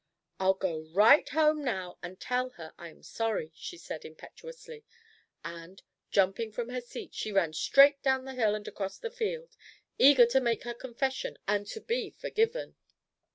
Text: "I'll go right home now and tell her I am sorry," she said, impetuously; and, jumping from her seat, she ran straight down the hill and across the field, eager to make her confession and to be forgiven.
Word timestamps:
"I'll 0.39 0.55
go 0.55 0.79
right 0.79 1.29
home 1.29 1.63
now 1.63 1.99
and 2.01 2.19
tell 2.19 2.49
her 2.57 2.73
I 2.75 2.89
am 2.89 3.03
sorry," 3.03 3.51
she 3.53 3.77
said, 3.77 4.03
impetuously; 4.03 4.83
and, 5.45 5.83
jumping 6.09 6.51
from 6.53 6.69
her 6.69 6.81
seat, 6.81 7.13
she 7.13 7.31
ran 7.31 7.53
straight 7.53 8.01
down 8.01 8.25
the 8.25 8.33
hill 8.33 8.55
and 8.55 8.67
across 8.67 8.97
the 8.97 9.11
field, 9.11 9.55
eager 9.99 10.25
to 10.25 10.41
make 10.41 10.63
her 10.63 10.73
confession 10.73 11.37
and 11.47 11.67
to 11.67 11.81
be 11.81 12.09
forgiven. 12.09 12.77